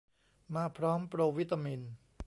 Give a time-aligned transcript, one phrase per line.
[0.55, 1.81] มาพร้อมโปรวิตามิน